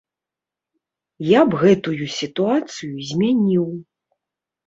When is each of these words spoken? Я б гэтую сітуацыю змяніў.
Я 1.31 1.41
б 1.49 1.59
гэтую 1.63 2.07
сітуацыю 2.19 2.93
змяніў. 3.09 3.67